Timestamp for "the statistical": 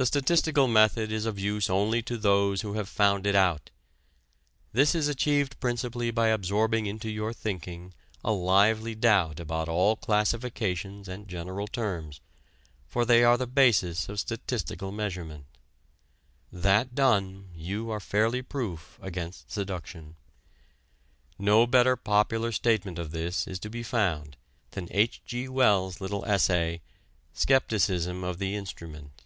0.00-0.66